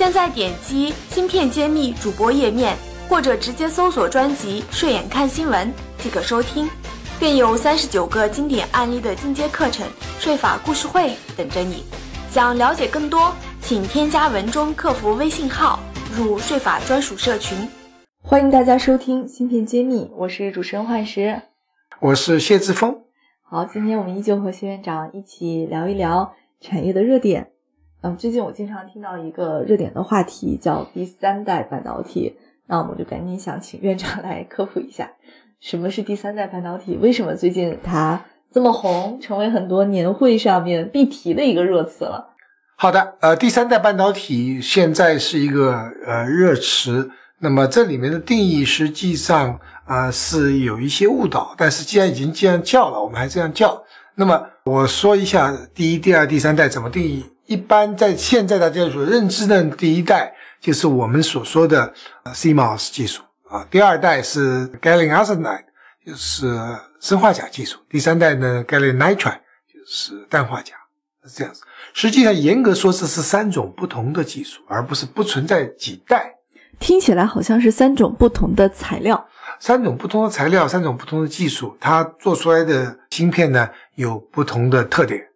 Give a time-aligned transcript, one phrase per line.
[0.00, 2.74] 现在点击“芯片揭秘”主播页面，
[3.06, 5.70] 或者直接搜索专辑“睡眼看新闻”
[6.00, 6.66] 即可收听，
[7.20, 9.86] 更有三十九个经典案例的进阶课程
[10.18, 11.84] “税法故事会”等着你。
[12.30, 15.78] 想了解更多，请添加文中客服微信号
[16.16, 17.68] 入税法专属社群。
[18.22, 21.42] 欢迎大家收听“芯片揭秘”，我是主持人幻石，
[22.00, 23.02] 我是谢志峰。
[23.42, 27.50] 好，今天我们依旧和谢院长一起聊一聊产业的热点。
[28.02, 32.34] 嗯，最近我经常听到一个热点的话题叫第三代半导体，
[32.66, 35.10] 那我们就赶紧想请院长来科普一下，
[35.60, 36.96] 什么是第三代半导体？
[36.96, 42.34] 为什么最近它这么红，成为很多年会上面必提的一个热词了？
[42.76, 45.74] 好的，呃，第三代半导体现在是一个
[46.06, 53.84] 呃热词，那么这里面的定义实际上啊是有一些误导，但是既然已经这样叫了，我们还这样叫。
[54.14, 57.26] 那么我说一下第一、第二、第三代怎么定义。
[57.50, 61.92] 一般在现在大家所认知的第一代就是我们所说的
[62.26, 65.64] CMOS 技术啊，第二代是 Gallium Arsenide，
[66.06, 66.46] 就是
[67.00, 70.76] 砷化钾技术，第三代呢 Gallium Nitride 就是氮化钾，
[71.24, 71.62] 是这样子。
[71.92, 76.36] 实际上严格说这是三种不同的技术，而不是不存在几代。
[76.78, 85.26] 听起来好像是三种不同的材料，三种不同的材料，三种不同的技术，它做出来的芯片呢有不同的特点。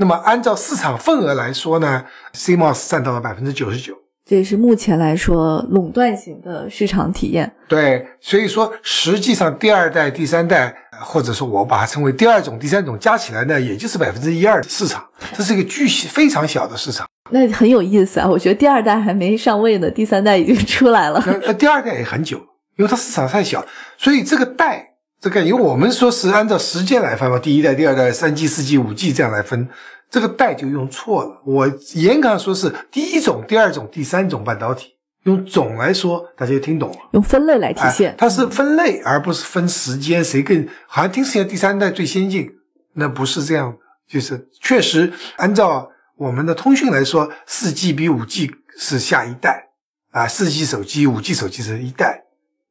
[0.00, 7.52] 那么按照市场份额来说呢，CMOS 占到了百分之九十九，这也是目前来说垄断型的市场体验。
[7.68, 17.06] 对，所以说实际上第二代、第三代，或者说我把它称为第二种、第三种，加起来呢，也就是百分之一二的市场，这是一个巨细非常小的市场。
[17.30, 21.22] 那很有意思啊，我觉得第二代还没上位呢，第三代已经出来了。
[21.46, 22.38] 那第二代也很久，
[22.78, 23.62] 因为它市场太小，
[23.98, 24.89] 所以这个代。
[25.20, 29.68] 这个，因为我们说是按照时间来分嘛，第一代、第二代、三 G、四 G、五 G 这样来分，
[30.08, 31.42] 这个代就用错了。
[31.44, 34.94] 我严格上说是第一种、第二种、第三种半导体，
[35.24, 36.96] 用种来说，大家就听懂了。
[37.12, 42.50] 用分类来体现，它是分类，而不是分时间，谁更好像听起来第三代最先进，
[42.94, 43.76] 那不是这样的。
[44.08, 49.68] 就是确实按照我们的通讯来说，四 G 比五 G 是下一代
[50.12, 52.24] 啊，四 G 手机、五 G 手机是一代，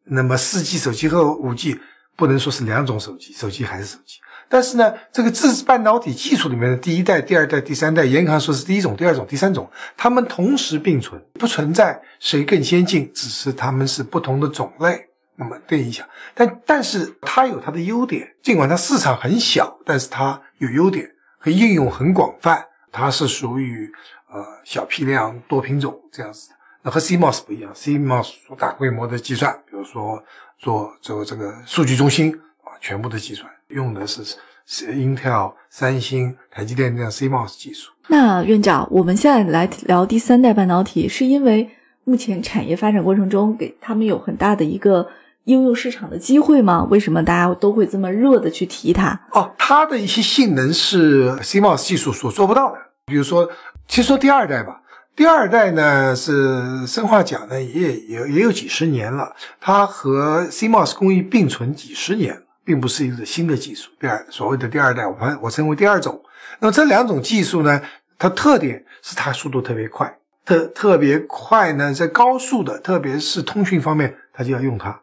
[0.05, 1.79] 那么四 G 手机和五 G。
[2.19, 4.19] 不能说是两种手机，手机还是手机。
[4.49, 15.07] 但是呢，这个制半导体技术里面的第一代、第二代、第三代，严格上说是第一种、第二种、第三种，它们同时并存，不存在谁更先进，只是它们是不同的种类。
[15.35, 23.89] 那么对一下，但但是它有它的优点，尽管它市场很小，但是它有优点和应用很广泛，它是属于
[24.29, 26.55] 呃小批量多品种这样子的。
[26.81, 30.23] 那和 CMOS 不一样，CMOS 做大规模的计算，比如说。
[30.61, 34.21] 做做这个数据中心啊，全部的计算用的是
[34.65, 37.93] 是 Intel、三星、台积电这样 CMOS 技术。
[38.09, 41.69] 那院长，我们现在来聊第三代半导体，是因为
[42.03, 45.07] 目前产业发展过程中给他们有很大的一个
[45.45, 46.85] 应用市场的机会吗？
[46.91, 49.17] 为什么大家都会这么热的去提它？
[49.31, 53.49] 哦，它的一些性能是 CMOS 技术所做不到的，比如说，
[53.87, 54.78] 其实说第二代吧。
[55.19, 63.91] 第二代呢是砷化钾呢，也也也有几十年了，它和 CMOS 工艺并存几十年，并不是一个新的技术。
[63.99, 66.23] 第二所谓的第二代，我我称为第二种。
[66.59, 67.81] 那么这两种技术呢，
[68.17, 75.01] 它特点是它速度特别快，特特别快呢，在高速的，特别是通讯方面，它就要用它。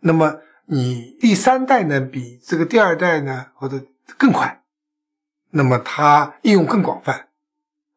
[0.00, 3.78] 那么你第三代呢，比这个第二代呢，或者
[4.16, 4.62] 更快，
[5.50, 7.26] 那么它应用更广泛。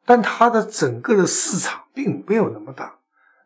[0.08, 2.94] 但它的整个的市场并没有那么大。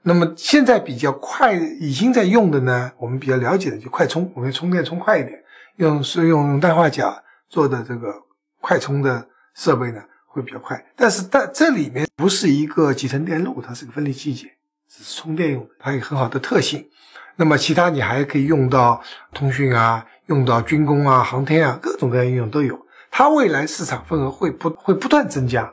[0.04, 5.44] 那么现在比较快已经在用的呢，我们比较了解的就快充，我们充电充快一点，
[5.78, 8.14] 用是用氮化钾做的这个
[8.60, 10.84] 快充的设备呢会比较快。
[10.96, 14.50] 但是但这里面不是一个集成电路，它是个分离器件，
[14.88, 16.88] 只是充电用，它有很好的特性。
[17.36, 19.02] 那么其他你还可以用到
[19.34, 22.78] 通讯啊，用到军工啊、航天啊，各种各样应用都有。
[23.10, 25.72] 它未来市场份额会不会不断增加？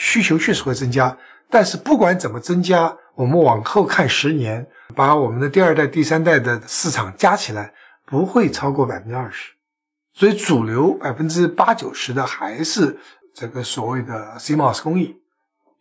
[0.00, 1.18] 需求确实会增加，
[1.50, 4.64] 但是不管怎么增加，我们往后看十年，
[4.94, 7.74] 把我们的第二代、第三代的市场加起来，
[8.06, 9.50] 不会超过百分之二十。
[10.12, 12.96] 所以主流百分之八九十的还是
[13.34, 15.16] 这个所谓的 CMOS 工艺，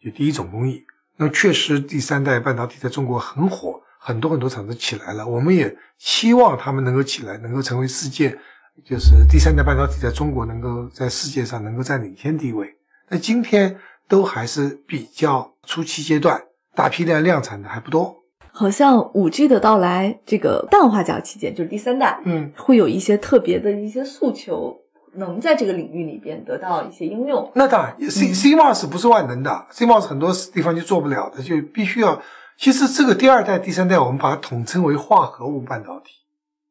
[0.04, 0.84] 就第一种工艺。
[1.18, 5.28] 那确实第三代半导体在中国很火，很多很多厂子起来了。
[5.28, 8.36] 我们也希望他们能够起来，能够成为世界，
[8.84, 12.76] 就是第三代半导体在中国能够在世界上能够占领先地位。
[13.10, 16.42] 那今天都还是比较初期阶段，
[16.76, 18.16] 大批量量产的还不多。
[18.52, 24.76] 好像五 G 的到来，这个氮化镓器件就是第三代，嗯，会有一些特别的一些诉求，
[25.14, 27.52] 能在这个领域里边得到一些应用。
[27.54, 32.20] 那当然，C CMOS 不是万能的，CMOS 很多地方就做不了的，就必须要。
[32.58, 36.14] 其实这个第二代、第三代，我们把它统称为化合物半导体，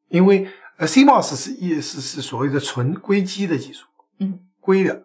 [0.09, 0.49] 因为
[0.79, 3.87] 呃 CMOS 是一是是所谓的纯硅基的技术，
[4.19, 5.05] 嗯，硅的。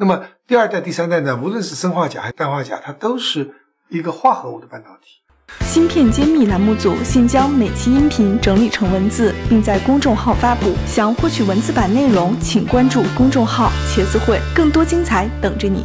[0.00, 3.52] 那么第二代、第三代呢，无论是砷化钾还是氮化钾，它都是
[3.88, 5.20] 一个化合物的半导体。
[5.62, 10.72] 芯片揭秘栏目组现将每期音频整理成文字，并在公众号发布。
[10.86, 15.84] 想获取文字版内容，请关注公众号“茄子会”，更多精彩等着你。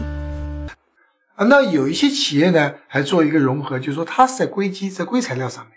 [1.33, 5.73] 啊，那有一些企业呢，还做一个融合，就是说它是在硅基、在硅材料上面，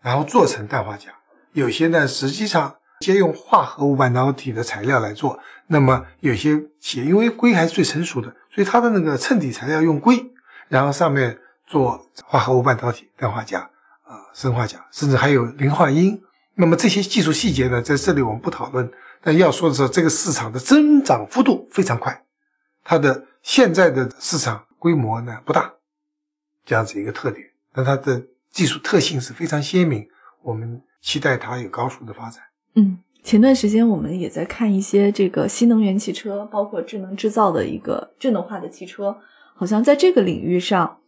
[0.00, 1.10] 然后做成氮化钾；
[1.54, 5.38] 有些呢，实际上先用化合物半导体的材料来做。
[5.66, 10.30] 那么有些企业因为硅还是最成熟的，所以它的那个衬底材料用硅，
[10.68, 13.60] 然后上面做化合物半导体、氮化镓、
[14.04, 16.20] 啊砷化钾，甚至还有磷化铟。
[16.54, 18.90] 那么这些技术细节呢，在这里我们不讨论。
[19.22, 22.24] 但要说的是，这个市场的增长幅度非常快，
[22.82, 24.64] 它的现在的市场。
[24.80, 25.74] 规模呢不大，
[26.64, 28.18] 这样子一个特点，但它的
[28.50, 30.08] 技术特性是非常鲜明，
[30.40, 32.42] 我们期待它有高速的发展。
[32.74, 39.16] 嗯，前段时间我们也在看一些这个新能源汽车，包括智能制造的一个智能化的汽车，
[39.54, 40.98] 好像在这个领域上，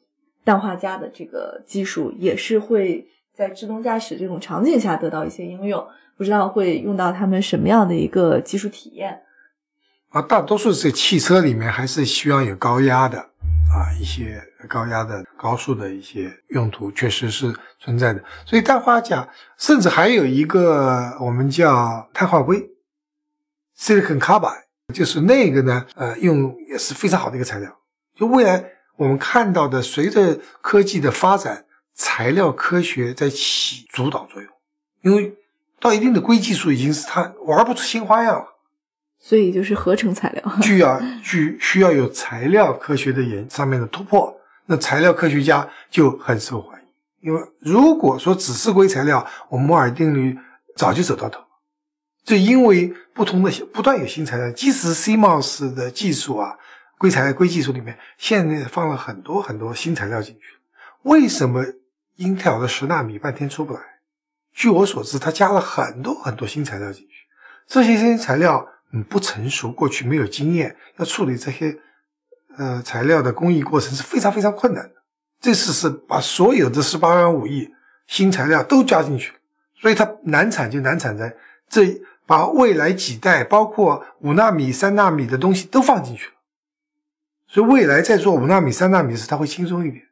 [0.44, 5.86] 氮化镓的这个技术也是会在自动驾驶这种场景下得到一些应用，
[6.16, 9.20] 不知道会用到他们什么样的一个技术体验。
[10.10, 13.18] 啊，大多数是汽车里面还是需要有高压的。
[13.18, 14.38] 啊，一些
[14.68, 22.70] 高压的、高速的一些用途确实是存在的，所以氮化钾甚至还有一个我们叫碳化硅
[23.78, 24.62] （silicon carbide），
[24.94, 27.78] 就是那个呢，呃，用也是非常好的一个材料。
[28.14, 28.64] 就未来
[28.96, 31.64] 我们看到的，随着科技的发展，
[31.94, 34.50] 材料科学在起主导作用，
[35.02, 35.34] 因为
[35.80, 38.48] 到一定的硅技术已经是它玩不出新花样了。
[39.18, 44.36] 所以就是合成材料，需要需需要有材料科学的研上面的突破，
[44.66, 46.88] 那材料科学家就很受欢迎。
[47.20, 50.36] 因为如果说只是硅材料，我们摩尔定律
[50.76, 51.46] 早就走到头了。
[52.24, 56.56] 就因为不同的不断有新材料，即使 CMOS 的技术啊，
[56.98, 60.42] 硅材硅技术里面现在放了很多很多新材料进去。
[61.02, 61.64] 为什么
[62.16, 63.80] 英特尔的十纳米半天出不来？
[64.52, 67.14] 据我所知，它加了很多很多新材料进去，
[67.66, 68.68] 这些新材料。
[68.94, 71.74] 嗯，不成熟，过去没有经验，要处理这些
[72.56, 74.94] 呃材料的工艺过程是非常非常困难的。
[75.40, 77.72] 这次是把所有的十八万五亿
[78.06, 79.38] 新材料都加进去了，
[79.80, 81.36] 所以它难产就难产在
[81.68, 86.32] 这，把未来几代包括五纳米、三纳米的东西都放进去了。
[87.48, 90.04] 所以未来在做五纳米、三纳米时，它会轻松一点。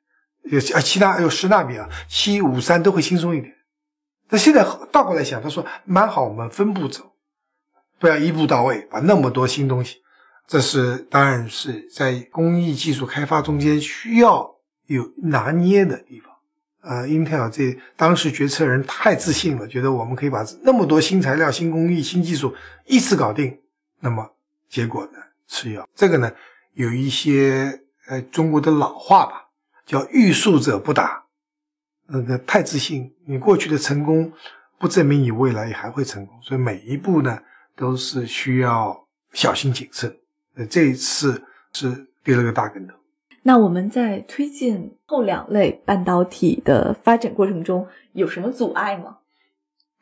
[0.45, 3.55] 有啊七纳有十纳米啊，七五三都会轻松一点。
[4.31, 7.13] 那现在倒过来想，他说蛮好，我们分步走。
[7.99, 9.99] 不要一步到位，把那么多新东西，
[10.51, 14.57] 这是当然是在工艺技术开发中间需要
[14.87, 16.35] 有拿捏的地方。
[16.81, 22.53] 呃，Intel 这当时决策人太自信了，觉得我们可以把那么多新材料、新工艺、新技术
[22.85, 23.61] 一次搞定。
[24.01, 24.29] 那么
[24.69, 25.21] 结果呢？
[25.47, 25.89] 吃药。
[25.95, 26.33] 这个呢，
[26.73, 29.51] 有一些呃中国的老话吧，
[29.87, 31.27] 叫欲速者不达。
[32.09, 34.33] 那个太自信，你过去的成功
[34.81, 36.37] 不证明你未来也还会成功。
[36.43, 37.39] 所以每一步呢。
[37.77, 40.15] 都是需要小心谨慎。
[40.61, 42.95] 呃，这一次是跌了个大跟头。
[43.43, 49.17] 那我们在推进后两类半导体的发展过程中，有什么阻碍吗？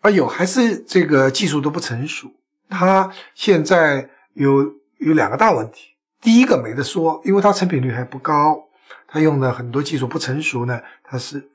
[0.01, 2.29] 啊，有，还是这个技术都不成熟。
[2.69, 5.91] 它现在有有两个大问题。
[6.21, 8.61] 第一个没得说，因为它成品率还不高，
[9.07, 11.49] 它用的很多技术不成熟呢，它是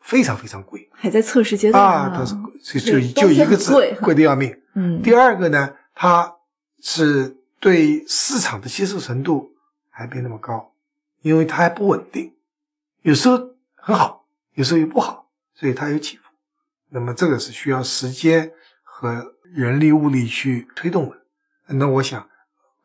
[0.00, 2.12] 非常非常贵，还在测试阶段啊。
[2.12, 4.52] 它是就就就一个字，贵的要命。
[4.74, 6.34] 嗯，第二个呢，它
[6.82, 9.52] 是对市场的接受程度
[9.90, 10.72] 还没那么高，
[11.20, 12.34] 因为它还不稳定，
[13.02, 13.36] 有时候
[13.74, 16.30] 很好，有时候又不好，所以它有起伏。
[16.88, 18.50] 那么这个是需要时间
[18.82, 21.18] 和人力物力去推动的。
[21.66, 22.28] 那我想，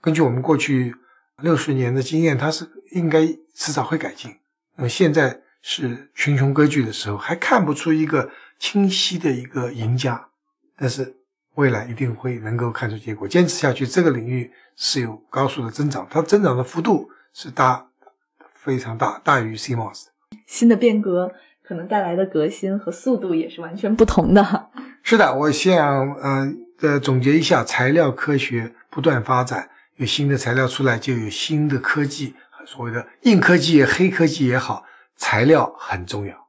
[0.02, 0.94] 根据我们过去
[1.42, 4.38] 六十年的经验，它是应该迟早会改进。
[4.76, 8.30] 那么现在是群雄割据的时候，还看不出一个
[8.60, 10.28] 清晰的一个赢家，
[10.76, 11.16] 但是。
[11.56, 17.88] 未来一定会能够看出结果，坚持下去，这个领域是有高速的增长，它增长的幅度是大，
[18.54, 20.06] 非常大，大于 CMOS。
[20.46, 21.32] 新的变革
[21.64, 24.70] 可能带来的革新和速度也是完全不同的。
[25.02, 32.36] 是的，我想，呃呃，总结一下，材料科学不断发展，有新的材料出来，就有新的科技，
[32.66, 34.84] 所谓的硬科技、黑科技也好，
[35.16, 36.45] 材料很重要。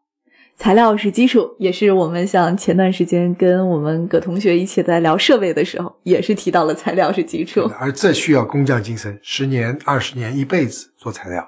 [0.56, 7.70] 材料是基础，也是我们像前段时间跟我们葛同学一起在聊设备的时候，也是提到了材料是基础。
[7.78, 11.46] 而这需要工匠精神，十年、二十年、一辈子做材料。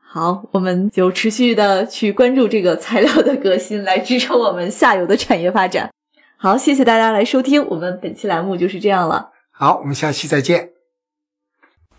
[0.00, 5.90] 好，我们就持续的去关注这个材料的革新，来支撑我们下游的产业发展。
[6.38, 9.32] 好，谢谢大家来收听，我们本期栏目就是这样了。
[9.50, 10.75] 好，我们下期再见。